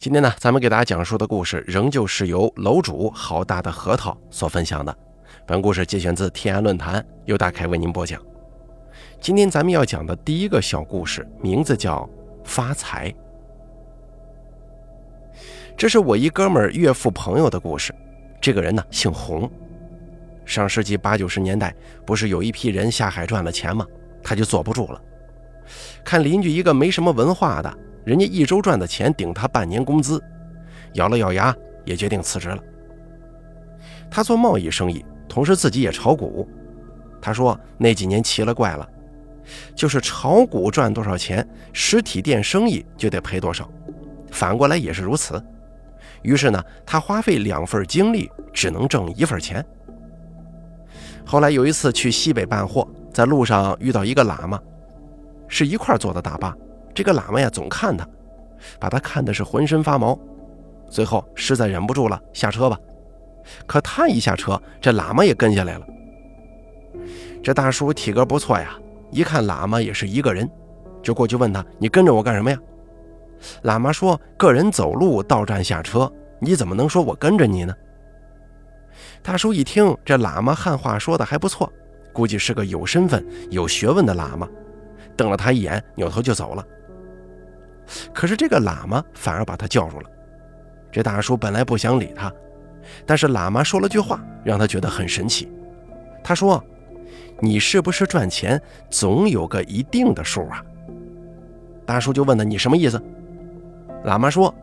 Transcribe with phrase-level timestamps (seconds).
[0.00, 4.96] 今天呢，咱们给大家讲述的故事仍旧是由楼主好大的核桃所分享的。
[5.44, 8.18] 本故事节选自天涯论坛，由大凯为您播讲。
[9.20, 12.08] 今天咱们要讲的第一个小故事，名字叫
[12.44, 13.14] “发财”。
[15.76, 17.94] 这是我一哥们儿岳父朋友的故事。
[18.40, 19.50] 这个人呢，姓洪。
[20.46, 21.76] 上世纪八九十年代，
[22.06, 23.86] 不是有一批人下海赚了钱吗？
[24.22, 25.02] 他就坐不住了，
[26.02, 27.78] 看邻居一个没什么文化的。
[28.04, 30.22] 人家一周赚的钱顶他半年工资，
[30.94, 31.54] 咬了咬牙
[31.84, 32.58] 也决定辞职了。
[34.10, 36.48] 他做贸易生意，同时自己也炒股。
[37.20, 38.88] 他说那几年奇了怪了，
[39.74, 43.70] 就是炒股赚多少钱，实体店生意就得赔多少，
[44.30, 45.42] 反过来也是如此。
[46.22, 49.64] 于是呢，他花费两份精力，只能挣一份钱。
[51.24, 54.58] 后来有一次去西北办货，在路上遇到一个喇嘛，
[55.46, 56.56] 是一块坐的大巴。
[57.00, 58.06] 这个喇嘛呀，总看他，
[58.78, 60.18] 把他看的是浑身发毛。
[60.90, 62.78] 最后实在忍不住了，下车吧。
[63.66, 65.86] 可他一下车，这喇嘛也跟下来了。
[67.42, 68.78] 这大叔体格不错呀，
[69.10, 70.46] 一看喇嘛也是一个人，
[71.02, 72.58] 就过去问他：“你跟着我干什么呀？”
[73.64, 77.74] 喇嘛说：“个人走路到站下车，你怎么能说我跟着你呢？”
[79.24, 81.72] 大叔一听，这喇嘛汉话说的还不错，
[82.12, 84.46] 估计是个有身份、有学问的喇嘛，
[85.16, 86.62] 瞪了他一眼，扭头就走了。
[88.12, 90.10] 可是这个喇嘛反而把他叫住了。
[90.92, 92.32] 这大叔本来不想理他，
[93.06, 95.48] 但是喇嘛说了句话，让他觉得很神奇。
[96.22, 96.62] 他说
[97.40, 100.64] ：“你是不是赚钱总有个一定的数啊？”
[101.86, 103.00] 大叔就问他：“你什么意思？”
[104.04, 104.54] 喇嘛说：“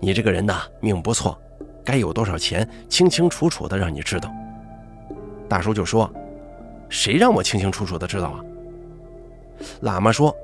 [0.00, 1.38] 你这个人呐，命不错，
[1.84, 4.32] 该有多少钱，清清楚楚的让你知道。”
[5.48, 6.10] 大叔就说
[6.88, 8.40] ：“谁让我清清楚楚的知道啊？”
[9.84, 10.34] 喇嘛说。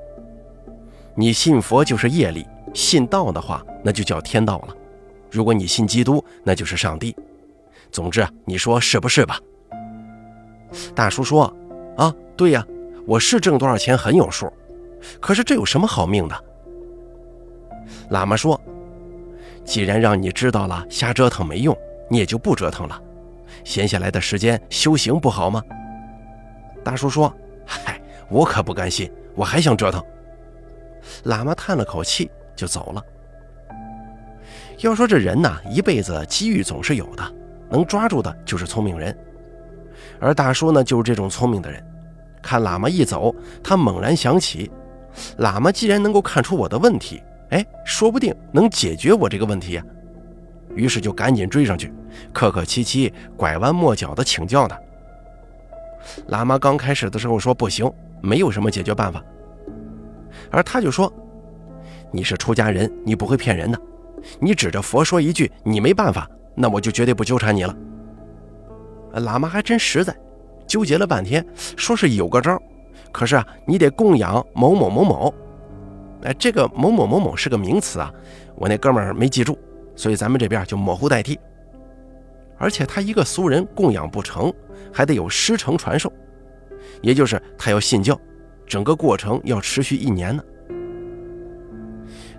[1.19, 4.73] 你信佛就是业力，信道的话那就叫天道了。
[5.29, 7.13] 如果你信基督，那就是上帝。
[7.91, 9.37] 总之，你说是不是吧？
[10.95, 11.53] 大叔说
[11.97, 12.65] ：“啊，对呀，
[13.05, 14.49] 我是挣多少钱很有数。
[15.19, 16.43] 可是这有什么好命的？”
[18.11, 18.57] 喇嘛说
[19.65, 21.77] ：“既然让你知道了，瞎折腾没用，
[22.09, 22.97] 你也就不折腾了。
[23.65, 25.61] 闲下来的时间修行不好吗？”
[26.81, 27.29] 大叔说
[27.67, 30.01] ：“嗨，我可不甘心，我还想折腾。”
[31.25, 33.03] 喇嘛叹了口气，就走了。
[34.79, 37.33] 要说这人呐，一辈子机遇总是有的，
[37.69, 39.15] 能抓住的就是聪明人。
[40.19, 41.83] 而大叔呢，就是这种聪明的人。
[42.41, 44.71] 看喇嘛一走，他猛然想起，
[45.39, 49.83] 喇嘛既然能够看出我的问题，哎，说不定能解决我这个问题呀。
[50.75, 51.91] 于是就赶紧追上去，
[52.31, 54.79] 客客气气、拐弯抹角的请教他。
[56.29, 57.91] 喇嘛刚开始的时候说不行，
[58.21, 59.21] 没有什么解决办法。
[60.51, 61.11] 而他就说
[62.11, 63.79] ：“你是出家人，你不会骗人的。
[64.39, 67.75] 你指着佛说一句你没办法，那我就绝对不纠缠你了。”
[69.13, 70.15] 喇嘛还真实在，
[70.67, 71.45] 纠结了半天，
[71.75, 72.61] 说是有个招，
[73.11, 75.33] 可是啊，你得供养某某某某。
[76.23, 78.13] 哎，这个某某某某是个名词啊，
[78.55, 79.57] 我那哥们儿没记住，
[79.95, 81.39] 所以咱们这边就模糊代替。
[82.57, 84.53] 而且他一个俗人供养不成，
[84.91, 86.11] 还得有师承传授，
[87.01, 88.19] 也就是他要信教。
[88.69, 90.41] 整个过程要持续一年呢。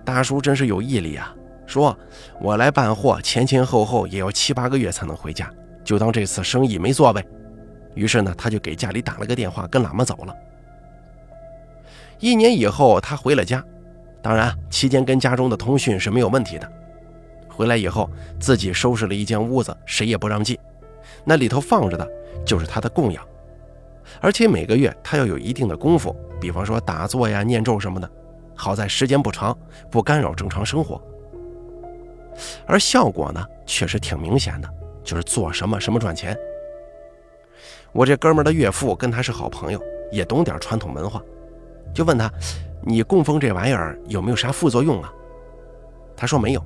[0.04, 1.34] 大叔真是有毅力啊！
[1.66, 1.96] 说
[2.40, 5.52] ：“我来办货，前前后后也要七八个月才能回家，
[5.84, 7.24] 就当这次生意没做呗。”
[7.94, 10.34] 于是呢，他就给家里打了个电话，跟喇嘛走了。
[12.18, 13.64] 一年以后，他回了家，
[14.22, 16.72] 当然期间跟家中的通讯是没有问题的。
[17.48, 18.08] 回来以后，
[18.38, 20.58] 自己收拾了一间屋子，谁也不让进，
[21.24, 22.08] 那里头放着的
[22.44, 23.24] 就是他的供养。
[24.20, 28.10] 而且每个月他要有一定的功夫，比方说打坐呀、念咒什么的。
[28.54, 29.56] 好在时间不长，
[29.90, 31.00] 不干扰正常生活。
[32.66, 34.68] 而效果呢，确实挺明显的，
[35.02, 36.36] 就是做什么什么赚钱。
[37.92, 39.80] 我这哥们的岳父跟他是好朋友，
[40.12, 41.22] 也懂点传统文化，
[41.94, 42.30] 就问他
[42.84, 45.12] ：“你供奉这玩意儿有没有啥副作用啊？”
[46.16, 46.62] 他说没有。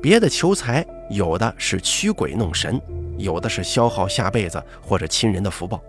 [0.00, 2.80] 别的求财有的是驱鬼弄神，
[3.18, 5.82] 有的是消耗下辈子或者亲人的福报。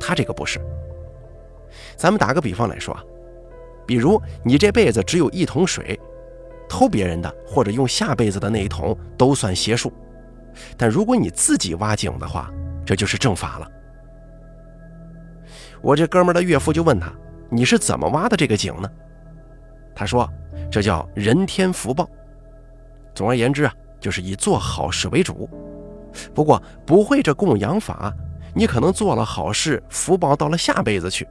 [0.00, 0.58] 他这个不是，
[1.94, 3.04] 咱们打个比方来说啊，
[3.86, 6.00] 比如你这辈子只有一桶水，
[6.68, 9.92] 偷别人的或者用下辈子的那一桶都算邪术，
[10.76, 12.50] 但如果你自己挖井的话，
[12.84, 13.68] 这就是正法了。
[15.82, 17.12] 我这哥们的岳父就问他
[17.50, 18.90] ：“你是怎么挖的这个井呢？”
[19.94, 20.28] 他说
[20.72, 22.08] ：“这叫人天福报。
[23.14, 25.48] 总而言之啊，就是以做好事为主。
[26.34, 28.12] 不过不会这供养法。”
[28.54, 31.26] 你可能做了好事，福报到了下辈子去，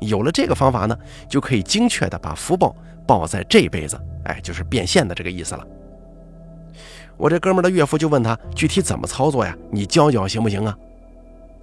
[0.00, 0.98] 有了这个方法呢，
[1.28, 2.74] 就可以精确的把福报
[3.06, 5.66] 报在这辈子，哎，就是变现的这个意思了。
[7.16, 9.56] 我这哥们的岳父就问他具体怎么操作呀？
[9.70, 10.76] 你教教行不行啊？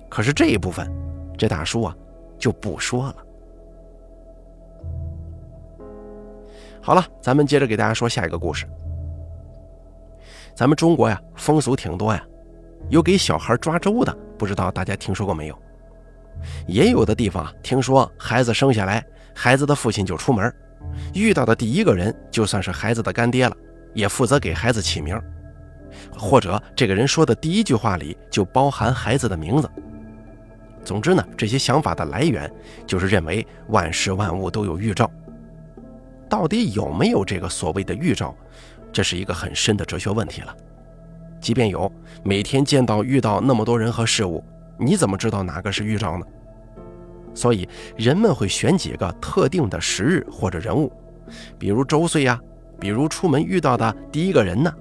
[0.07, 0.89] 可是这一部分，
[1.37, 1.95] 这大叔啊
[2.37, 3.15] 就不说了。
[6.81, 8.65] 好了，咱们接着给大家说下一个故事。
[10.55, 12.23] 咱们中国呀，风俗挺多呀，
[12.89, 15.59] 有给小孩抓周的，不知道大家听说过没有？
[16.65, 19.05] 也有的地方，听说孩子生下来，
[19.35, 20.51] 孩子的父亲就出门，
[21.13, 23.55] 遇到的第一个人就算是孩子的干爹了，
[23.93, 25.21] 也负责给孩子起名，
[26.17, 29.69] 或者这个人说的第一句话里就包含孩子的名字。
[30.85, 32.49] 总之呢，这些想法的来源
[32.87, 35.11] 就是认为万事万物都有预兆。
[36.29, 38.33] 到底有没有这个所谓的预兆，
[38.93, 40.55] 这是一个很深的哲学问题了。
[41.39, 41.91] 即便有，
[42.23, 44.43] 每天见到遇到那么多人和事物，
[44.77, 46.25] 你怎么知道哪个是预兆呢？
[47.33, 50.91] 所以人们会选几个特定的时日或者人物，
[51.57, 52.39] 比如周岁呀，
[52.79, 54.73] 比如出门遇到的第一个人呢，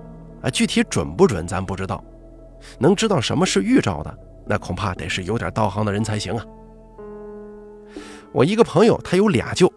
[0.43, 2.03] 啊，具体准不准咱不知道。
[2.79, 4.19] 能知道什么是预兆的？
[4.45, 6.45] 那恐怕得是有点道行的人才行啊！
[8.33, 9.73] 我一个朋友，他有俩舅。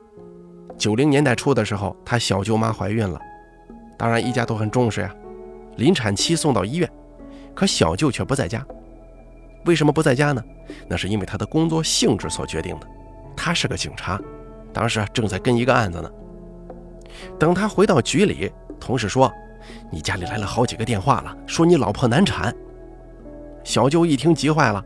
[0.77, 3.19] 九零年代初的时候，他小舅妈怀孕了，
[3.97, 5.13] 当然一家都很重视呀。
[5.77, 6.89] 临产期送到医院，
[7.53, 8.65] 可小舅却不在家。
[9.65, 10.43] 为什么不在家呢？
[10.87, 12.87] 那是因为他的工作性质所决定的。
[13.35, 14.19] 他是个警察，
[14.73, 16.09] 当时正在跟一个案子呢。
[17.37, 19.31] 等他回到局里，同事说
[19.91, 22.55] ：“你家里来了好几个电话了，说你老婆难产。”
[23.63, 24.83] 小舅一听急坏了，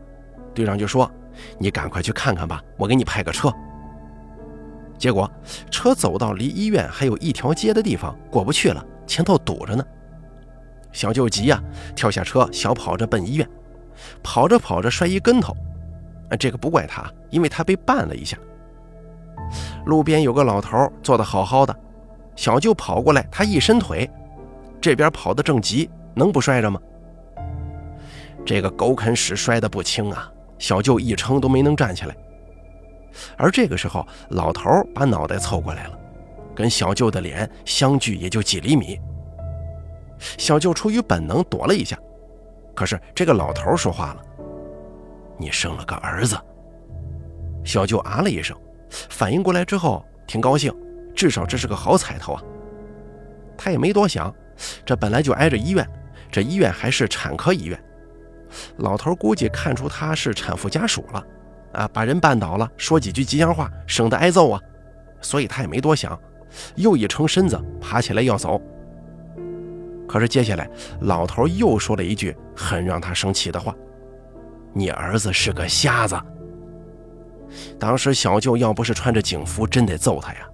[0.54, 1.10] 队长就说
[1.58, 3.52] ：“你赶快去看看吧，我给你派个车。”
[4.98, 5.30] 结果
[5.70, 9.84] 车走到离医院还有一条街的地方，过不去了，前头堵着呢。
[10.96, 11.62] 小舅急呀，
[11.94, 13.46] 跳下车，小跑着奔医院。
[14.22, 15.54] 跑着跑着摔一跟头，
[16.30, 18.38] 啊，这个不怪他，因为他被绊了一下。
[19.84, 21.76] 路边有个老头坐得好好的，
[22.34, 24.10] 小舅跑过来，他一伸腿，
[24.80, 26.80] 这边跑得正急，能不摔着吗？
[28.46, 30.32] 这个狗啃屎摔得不轻啊！
[30.58, 32.16] 小舅一撑都没能站起来。
[33.36, 35.98] 而这个时候，老头把脑袋凑过来了，
[36.54, 38.98] 跟小舅的脸相距也就几厘米。
[40.18, 41.98] 小舅出于本能躲了一下，
[42.74, 44.22] 可是这个老头说话了
[45.38, 46.36] ：“你生了个儿子。”
[47.64, 48.56] 小舅啊了一声，
[49.10, 50.72] 反应过来之后挺高兴，
[51.14, 52.42] 至少这是个好彩头啊。
[53.58, 54.32] 他也没多想，
[54.84, 55.86] 这本来就挨着医院，
[56.30, 57.82] 这医院还是产科医院。
[58.76, 61.26] 老头估计看出他是产妇家属了，
[61.72, 64.60] 啊，把人绊倒了，说几句吉祥话，省得挨揍啊，
[65.20, 66.18] 所以他也没多想，
[66.76, 68.60] 又一撑身子，爬起来要走。
[70.16, 70.66] 可是接下来，
[71.02, 73.76] 老头又说了一句很让他生气的话
[74.72, 76.18] ：“你儿子是个瞎子。”
[77.78, 80.48] 当时小舅要不是穿着警服，真得揍他呀。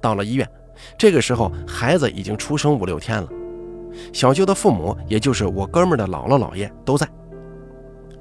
[0.00, 0.50] 到了医院，
[0.98, 3.28] 这个时候孩子已经出生五六天了。
[4.12, 7.08] 小舅的父母，也就是我哥们的姥姥姥爷都在。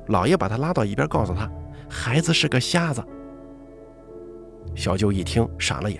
[0.10, 1.50] 姥爷把他拉到一边，告诉他，
[1.90, 3.04] 孩子是个瞎子。
[4.76, 6.00] 小舅一听傻了眼，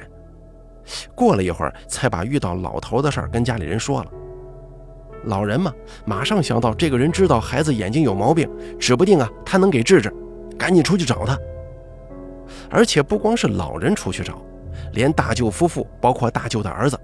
[1.16, 4.12] 过了一会儿，才把遇到老头的事儿跟家里人说了。
[5.26, 5.74] 老人嘛，
[6.06, 8.50] 马上想到这个人知道孩子眼睛有毛病，
[8.80, 10.14] 指不定啊，他能给治治，
[10.58, 11.38] 赶紧出去找他。
[12.70, 14.42] 而且不光是老人出去找，
[14.94, 16.98] 连大舅夫妇，包括大舅的儿子。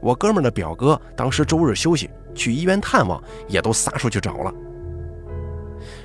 [0.00, 4.52] 我哥们的表哥当时周日休息，去医院探望，也都撒出去找了。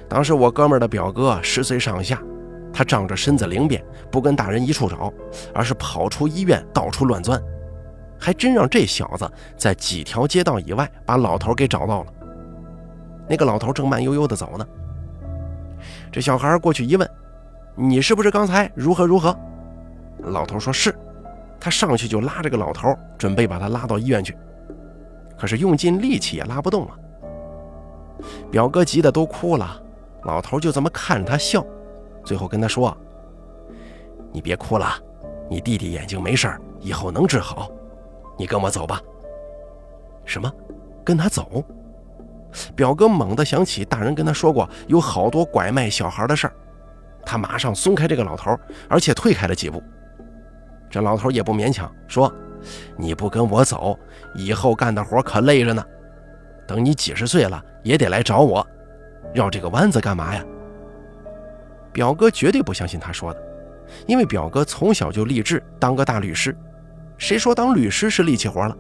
[0.08, 2.22] 当时我哥们的表哥十岁上下，
[2.74, 5.12] 他仗着身子灵便，不跟大人一处找，
[5.54, 7.42] 而是跑出医院到处乱钻，
[8.20, 12.14] 还真让这小子在几条街道以外把老头给找到了。
[13.28, 14.66] 那个老头正慢悠悠地走呢，
[16.12, 17.10] 这小孩过去一问
[17.76, 19.38] ：“你是不是刚才如何如何？”
[20.20, 20.94] 老头说是。
[21.64, 24.36] 他上去就拉这个老头，准备把他拉到医院去，
[25.38, 26.98] 可是用尽力气也拉不动啊。
[28.50, 29.80] 表哥急得都哭了，
[30.24, 31.64] 老头就这么看着他笑，
[32.24, 32.96] 最后跟他说
[34.32, 34.88] ：“你别哭了，
[35.50, 37.70] 你弟弟眼睛没事以后能治好，
[38.38, 39.02] 你跟我走吧。”
[40.26, 40.52] 什么？
[41.04, 41.64] 跟他走？
[42.76, 46.54] 表哥猛地想起大人跟他说过有好多拐卖小孩的事儿，
[47.26, 48.56] 他马上松开这个老头，
[48.88, 49.82] 而且退开了几步。
[50.90, 52.32] 这老头也不勉强，说
[52.98, 53.98] ：“你不跟我走，
[54.36, 55.84] 以后干的活可累着呢。
[56.68, 58.66] 等你几十岁了，也得来找我，
[59.34, 60.46] 绕这个弯子干嘛呀？”
[61.92, 63.42] 表哥绝对不相信他说的，
[64.08, 66.56] 因为表哥从小就立志当个大律师，
[67.18, 68.78] 谁说当律师是力气活了？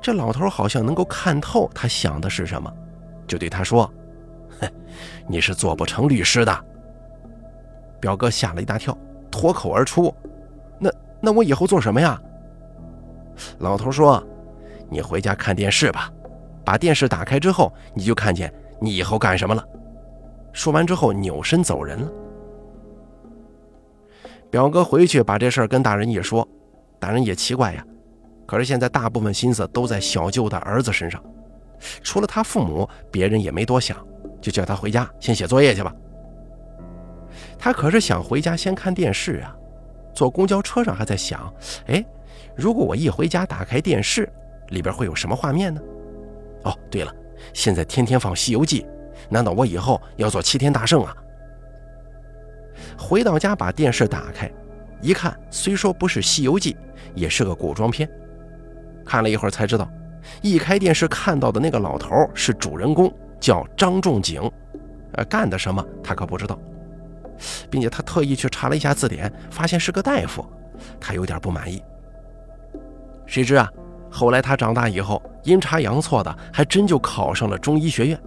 [0.00, 2.72] 这老头好像能够看透他想的是什么，
[3.26, 3.92] 就对他说
[4.60, 4.68] ：“哼，
[5.26, 6.64] 你是做不成律师的。”
[8.00, 8.96] 表哥吓了一大跳，
[9.30, 10.14] 脱口而出
[10.78, 12.20] ：“那那我以后做什么呀？”
[13.58, 14.24] 老头说
[14.88, 16.10] ：“你回家看电视吧，
[16.64, 19.64] 把电视打开之后，你就看见你以后干什么了。”
[20.56, 22.10] 说完之后，扭身走人了。
[24.50, 26.48] 表哥回去把这事儿跟大人一说，
[26.98, 27.84] 大人也奇怪呀，
[28.46, 31.22] 可是现在大部分心思都在小舅的儿子身上，
[32.02, 33.98] 除了他父母，别人也没多想，
[34.40, 35.94] 就叫他回家先写作业去吧。
[37.58, 39.54] 他可是想回家先看电视啊，
[40.14, 41.52] 坐公交车上还在想，
[41.88, 42.02] 哎，
[42.56, 44.26] 如果我一回家打开电视，
[44.68, 45.82] 里边会有什么画面呢？
[46.64, 47.14] 哦，对了，
[47.52, 48.80] 现在天天放《西游记》。
[49.28, 51.14] 难道我以后要做齐天大圣啊？
[52.98, 54.50] 回到家把电视打开，
[55.00, 56.72] 一看，虽说不是《西游记》，
[57.14, 58.08] 也是个古装片。
[59.04, 59.88] 看了一会儿才知道，
[60.42, 64.40] 一开电视看到的那个老头是主人公，叫张仲景。
[65.12, 66.58] 呃，干的什么他可不知道，
[67.70, 70.44] 并且他特意去查了一下字典，发现是个大夫，
[71.00, 71.82] 他有点不满意。
[73.26, 73.70] 谁知啊，
[74.10, 78.20] 后来他长大以后，阴差阳错的，还真就考上了中医学院。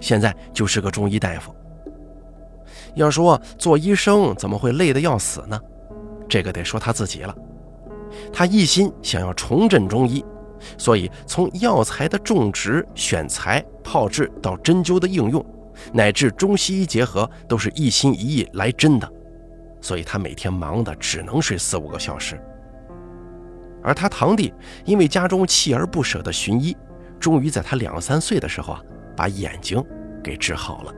[0.00, 1.54] 现在就是个中医大夫。
[2.94, 5.60] 要说做医生怎么会累得要死呢？
[6.28, 7.34] 这个得说他自己了。
[8.32, 10.24] 他一心想要重振中医，
[10.76, 15.44] 所以从药材的种植、选材、炮制到针灸的应用，
[15.92, 19.08] 乃至中西医结合，都是一心一意来真的。
[19.80, 22.40] 所以他每天忙的只能睡四五个小时。
[23.82, 24.52] 而他堂弟
[24.84, 26.76] 因为家中锲而不舍的寻医，
[27.20, 28.82] 终于在他两三岁的时候啊。
[29.18, 29.84] 把眼睛
[30.22, 30.94] 给治好了。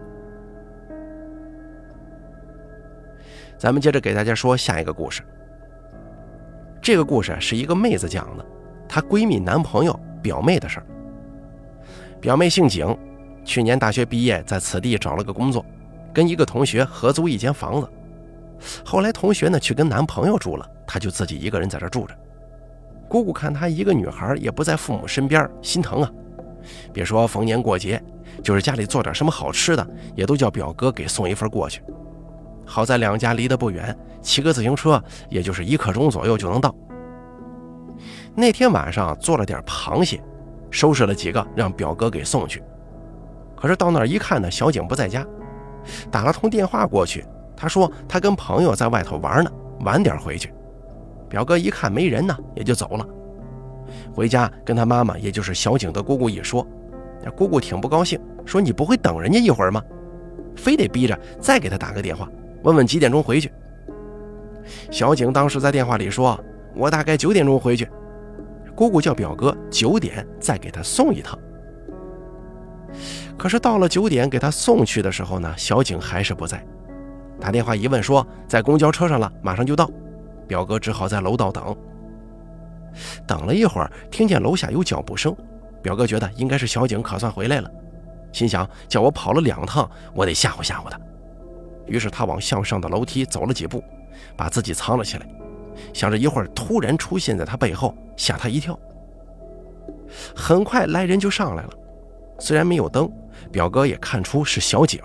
[3.56, 5.22] 咱们接着给大家说下一个故事。
[6.82, 8.44] 这个故事是一个妹子讲的，
[8.86, 10.86] 她闺蜜男朋友表妹的事儿。
[12.20, 12.94] 表妹姓景，
[13.42, 15.64] 去年大学毕业，在此地找了个工作，
[16.12, 17.88] 跟一个同学合租一间房子。
[18.84, 22.14] 后来同学呢去跟男朋友住了，她就自己一个人在这住着。
[23.08, 26.12] 姑姑看她一个女孩也不在父母身边，心疼啊。
[26.92, 28.02] 别说逢年过节，
[28.42, 31.82] 就是家里做点什么好吃的，也都叫表哥给送一份过去。
[32.64, 36.74] 好在两家离得不远，骑个自行车，也就是一刻钟左右就能到。
[38.34, 40.22] 那天晚上做了点螃蟹，
[40.70, 42.62] 收拾了几个让表哥给送去。
[43.56, 45.26] 可是到那儿一看呢，小景不在家，
[46.10, 47.24] 打了通电话过去，
[47.56, 49.50] 他说他跟朋友在外头玩呢，
[49.80, 50.54] 晚点回去。
[51.28, 53.06] 表哥一看没人呢，也就走了。
[54.14, 56.66] 回家跟他妈妈，也就是小景的姑姑一说，
[57.36, 59.82] 姑姑挺不高兴，说你不会等人家一会儿吗？
[60.56, 62.28] 非得逼着再给他打个电话，
[62.62, 63.50] 问问几点钟回去。
[64.90, 66.38] 小景当时在电话里说
[66.76, 67.88] ：“我大概九点钟回去。”
[68.76, 71.38] 姑姑叫表哥九点再给他送一趟。
[73.36, 76.64] 可是到了九点给他送去的时候呢，小景还是不在。
[77.40, 79.90] 打电话一问，说在公交车上了，马上就到。
[80.46, 81.76] 表哥只好在楼道等。
[83.26, 85.34] 等了一会儿，听见楼下有脚步声，
[85.82, 87.70] 表哥觉得应该是小景可算回来了，
[88.32, 90.98] 心想叫我跑了两趟，我得吓唬吓唬他。
[91.86, 93.82] 于是他往向上的楼梯走了几步，
[94.36, 95.26] 把自己藏了起来，
[95.92, 98.78] 想着一会儿突然出现在他背后，吓他一跳。
[100.34, 101.70] 很快来人就上来了，
[102.38, 103.10] 虽然没有灯，
[103.50, 105.00] 表哥也看出是小景。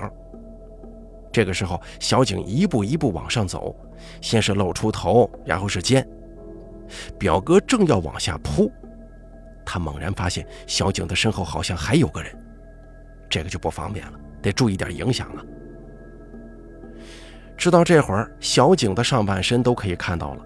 [1.32, 3.76] 这个时候，小景一步一步往上走，
[4.22, 6.08] 先是露出头，然后是肩。
[7.18, 8.72] 表哥正要往下扑，
[9.66, 12.36] 他猛然发现小景的身后好像还有个人，
[13.30, 15.44] 这个就不方便了，得注意点影响啊。
[17.58, 20.46] 直到这会儿，小景的上半身都可以看到了，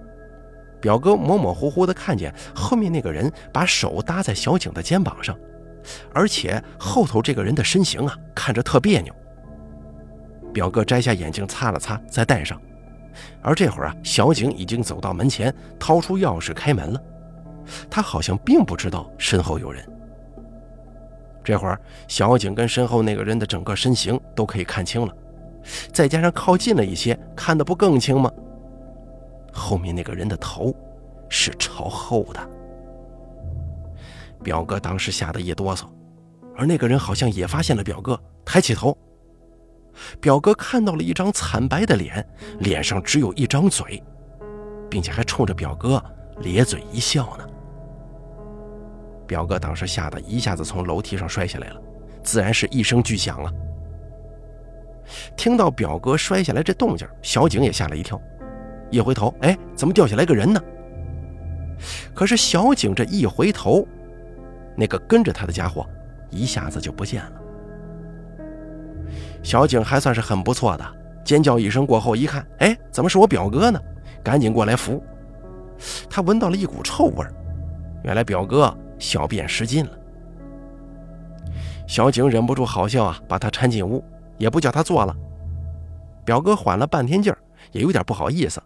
[0.79, 5.37] 表哥模模糊糊的看见后面那个人把手搭在小景的肩膀上，
[6.13, 9.13] 而且后头这个人的身形啊，看着特别扭。
[10.53, 12.59] 表哥摘下眼镜擦了擦，再戴上。
[13.41, 17.01] 而这会儿啊，小景已经走到门前，掏出钥匙开门了。
[17.89, 19.87] 他好像并不知道身后有人。
[21.43, 25.13] 这会儿，小景跟身后那个人的整个身形都可以看清了，
[25.91, 28.31] 再加上靠近了一些，看得不更清吗？
[29.51, 30.73] 后面那个人的头
[31.27, 32.49] 是朝后的。
[34.43, 35.85] 表哥当时吓得一哆嗦，
[36.55, 38.95] 而那个人好像也发现了表哥，抬起头。
[40.19, 42.25] 表哥看到了一张惨白的脸，
[42.59, 44.01] 脸上只有一张嘴，
[44.89, 46.03] 并且还冲着表哥
[46.39, 47.45] 咧嘴一笑呢。
[49.27, 51.81] 表哥当时吓得一下子从楼梯上摔下来了，
[52.23, 53.51] 自然是一声巨响啊！
[55.35, 58.19] 听到表哥摔下来这动静，小景也吓了一跳，
[58.89, 60.61] 一回头，哎，怎么掉下来个人呢？
[62.13, 63.87] 可是小景这一回头，
[64.75, 65.87] 那个跟着他的家伙
[66.29, 67.31] 一下子就不见了。
[69.41, 70.85] 小景还算是很不错的，
[71.23, 73.79] 尖叫一声过后，一看，哎，怎么是我表哥呢？
[74.23, 75.01] 赶紧过来扶。
[76.09, 77.25] 他闻到了一股臭味
[78.03, 79.91] 原来表哥小便失禁了。
[81.87, 84.03] 小景忍不住好笑啊，把他搀进屋，
[84.37, 85.15] 也不叫他坐了。
[86.25, 87.39] 表哥缓了半天劲儿，
[87.71, 88.61] 也有点不好意思。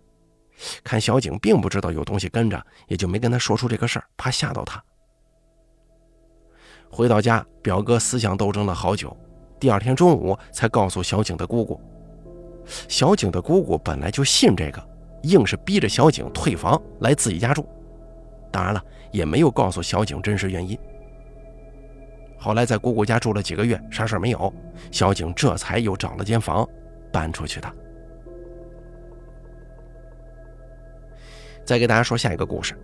[0.84, 4.84] 看小景并不知道有东西跟着，也就没跟他说出这个事儿，怕吓到他。
[6.89, 9.15] 回到家，表哥思想斗争了好久，
[9.63, 11.79] 第二天中午才告诉小景的姑姑。
[12.89, 14.89] 小景的姑姑本来就信这个，
[15.22, 17.65] 硬是逼着小景退房来自己家住。
[18.51, 20.77] 当然了，也没有告诉小景真实原因。
[22.38, 24.53] 后来在姑姑家住了几个月，啥事没有，
[24.91, 26.67] 小景这才又找了间房
[27.10, 27.74] 搬出去的。
[31.63, 32.77] 再给大家说下一个故事，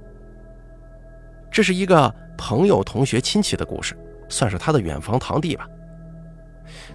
[1.52, 3.98] 这是一个朋友、同学、亲戚的故事，
[4.30, 5.68] 算是他的远房堂弟吧。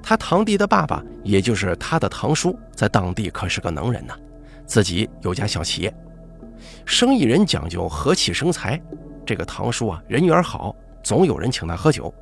[0.06, 4.14] 他堂弟的爸爸，也就是他的堂叔，在当地可是个能人呐，
[4.66, 5.92] 自己有家小企业，
[6.84, 8.78] 生意人讲究和气生财。
[9.24, 12.12] 这个堂叔啊，人缘好，总有人请他喝酒。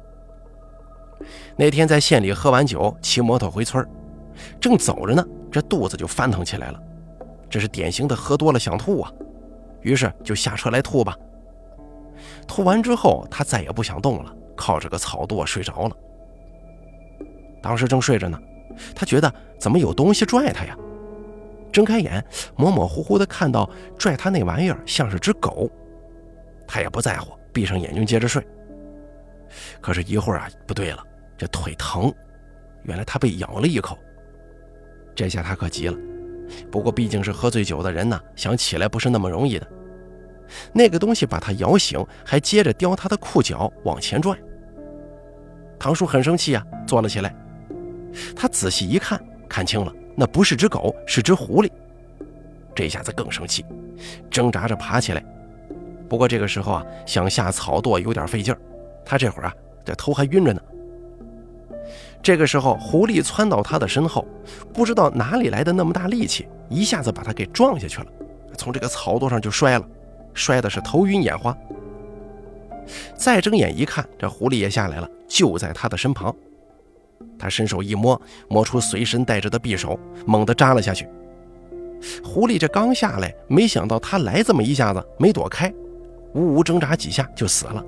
[1.57, 3.85] 那天在县里喝完酒，骑摩托回村
[4.61, 6.81] 正走着呢，这肚子就翻腾起来了，
[7.51, 9.13] 这是典型的喝多了想吐啊。
[9.81, 11.17] 于是就下车来吐吧。
[12.47, 15.97] 吐完之后，他再也不想动了，靠着个草垛睡着了。
[17.63, 18.39] 当时正睡着呢，
[18.95, 20.77] 他觉得怎么有东西拽他呀？
[21.73, 22.23] 睁开眼，
[22.57, 25.71] 模模糊糊的看到拽他那玩意儿像是只狗。
[26.67, 28.47] 他也不在乎，闭上眼睛接着睡。
[29.81, 31.03] 可是，一会儿啊，不对了，
[31.39, 32.13] 这腿疼，
[32.83, 33.97] 原来他被咬了一口。
[35.15, 35.97] 这下他可急了。
[36.71, 39.67] 不过毕竟是喝醉酒的人呢，想起来不是那么容易的。
[40.75, 44.37] 那个东西把他摇醒，还接着叼他的裤脚往前拽。
[45.79, 47.35] 唐叔很生气啊，坐了起来。
[48.35, 51.71] 他仔细一看，看清了，那不是只狗，是只狐狸。
[52.75, 53.65] 这下子更生气，
[54.31, 55.25] 挣扎着爬起来。
[56.09, 58.59] 不过这个时候啊，想下草垛有点费劲儿。
[59.05, 59.55] 他这会儿啊，
[59.85, 60.61] 这头还晕着呢。
[62.23, 64.27] 这个时候，狐狸窜到他的身后，
[64.73, 68.07] 不知道哪里来的那么大力气，一下子把他给撞下去了，
[68.57, 69.85] 从这个草垛上就摔了，
[70.33, 71.57] 摔的是头晕眼花。
[73.17, 76.35] 再睁眼一看，这狐狸也下来了，就在他的身旁。
[77.39, 81.09] 他伸手一摸，摸出随身带着的匕首，猛地扎了下去。
[82.23, 85.73] 狐狸这刚下来，没想到他来这么一下子，没躲开，
[86.35, 87.85] 呜呜挣扎几下就死了。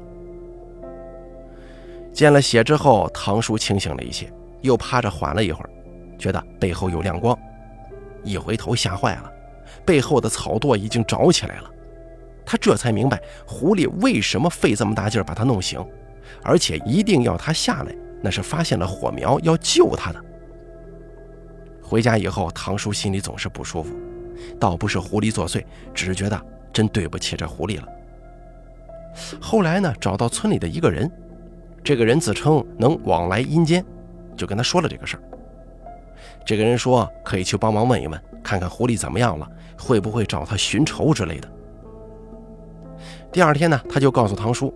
[2.13, 5.71] 见了血之后，唐叔清醒了一些，又趴着缓了一会儿，
[6.17, 7.37] 觉得背后有亮光，
[8.23, 9.33] 一回头吓坏了，
[9.85, 11.71] 背后的草垛已经着起来了。
[12.47, 15.85] 他这才明白狐狸为什么费这么大劲儿把他弄醒，
[16.43, 20.25] 而且一定要他下来，那是发现了火苗要救他的。
[21.83, 23.95] 回家以后，唐叔心里总是不舒服，
[24.59, 26.41] 倒不是狐狸作祟，只是觉得
[26.73, 27.89] 真对不起这狐狸了。
[29.41, 31.11] 后来呢，找到村里的一个人。
[31.85, 33.85] 这个人自称能往来阴间，
[34.35, 35.23] 就跟他说了这个事儿。
[36.47, 39.47] 这个人说可以去帮忙问一问，看看狐狸怎么样了，
[39.79, 41.49] 会不会找他寻仇之类的。
[43.31, 44.73] 第二天呢，他就告诉唐叔，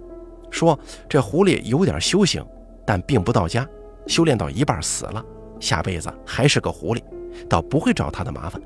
[0.51, 2.45] 说这狐狸有点修行，
[2.89, 3.69] 但并不到家，
[4.07, 5.23] 修炼到一半死了，
[5.61, 7.03] 下辈子还是个狐狸，
[7.47, 8.59] 倒不会找他的麻烦，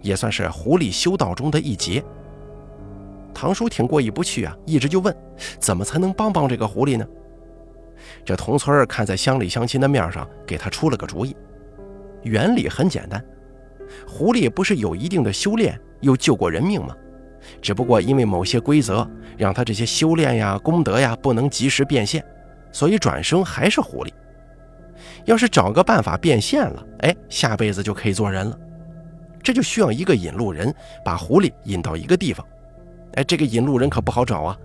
[0.00, 2.00] 也算是狐狸修道中的一劫。
[3.34, 5.12] 唐叔挺过意不去啊，一直就问，
[5.58, 7.04] 怎么才能帮帮这个狐狸呢？
[8.24, 11.36] 这同村看在乡里乡亲的面上，给他出了个主意。
[12.22, 13.20] 原理很简单，
[14.06, 16.94] 狐狸不是有一定的修炼，又救过人命吗？
[17.60, 19.04] 只不过因为某些规则，
[19.36, 22.24] 让他这些修炼呀、功德呀不能及时变现，
[22.72, 24.12] 所以转生还是狐狸。
[25.24, 28.58] 要是找个办法变现了，哎，下辈子就可以做人了。
[29.42, 32.46] 这就需要一个引路人，把狐狸引到一个地方。
[33.14, 34.56] 哎，这个引路人可不好找啊，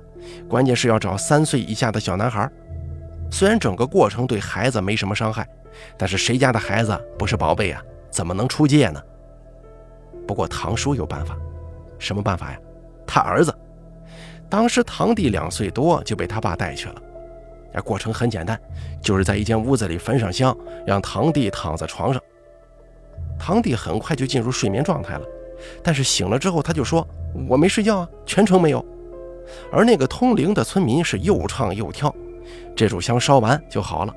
[0.47, 2.49] 关键是要找三岁以下的小男孩。
[3.29, 5.47] 虽然整个过程对孩子没什么伤害，
[5.97, 7.81] 但是谁家的孩子不是宝贝啊？
[8.09, 9.01] 怎么能出界呢？
[10.27, 11.35] 不过堂叔有办法，
[11.99, 12.59] 什么办法呀？
[13.05, 13.53] 他儿子
[14.49, 17.01] 当时堂弟两岁多就被他爸带去了。
[17.73, 18.59] 哎，过程很简单，
[19.01, 20.55] 就是在一间屋子里焚上香，
[20.85, 22.21] 让堂弟躺在床上。
[23.39, 25.25] 堂弟很快就进入睡眠状态了，
[25.83, 27.05] 但是醒了之后他就说
[27.49, 28.85] ：“我没睡觉啊，全程没有。”
[29.71, 32.13] 而那个通灵的村民是又唱又跳。
[32.75, 34.13] 这炷香烧完就好了。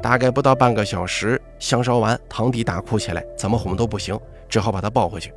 [0.00, 4.18] 大概不到半个小时，香烧完，堂弟大哭起来，怎么哄都不行，
[4.48, 5.32] 只好把他抱回去。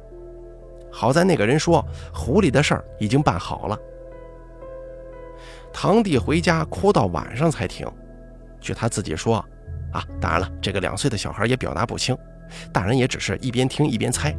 [0.92, 3.78] 好在那个人说狐狸的事儿已经办好了。
[5.74, 7.88] 堂弟回家哭到晚上才停。
[8.60, 9.44] 据他自己说，
[9.92, 12.16] 啊，当然了，这个两岁的小孩也表达不清，
[12.72, 14.36] 大人也只是一边听一边猜。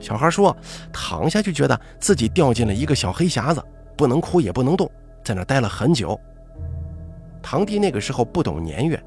[0.00, 0.56] 小孩说，
[0.92, 3.62] 躺下就觉得自己掉进了一个小黑匣子，
[3.96, 4.90] 不能哭也不能动，
[5.22, 6.18] 在那待了很久。
[7.42, 9.02] 堂弟那个时候不懂年月，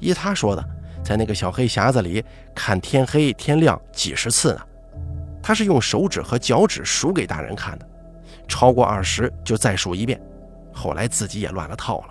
[0.00, 0.64] 依他说的，
[1.04, 4.60] 在那个小黑匣子里看天黑天亮几十次呢。
[5.42, 7.86] 他是用手指和脚趾数给大人看的，
[8.46, 10.20] 超过二十就再数一遍。
[10.72, 12.06] 后来自己也乱了套了。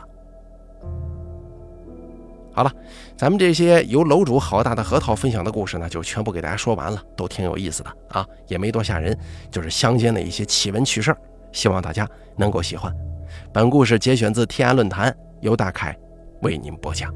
[2.53, 2.71] 好了，
[3.15, 9.17] 咱们这些由楼主好大的核桃分享的故事呢，就全部给大家说完了，都挺有意思的啊，也没多吓人，
[9.49, 11.15] 就是乡间的一些奇闻趣事
[11.53, 12.93] 希望大家能够喜欢。
[13.53, 15.97] 本故事节选自天涯论坛，由大凯
[16.41, 17.13] 为您播讲。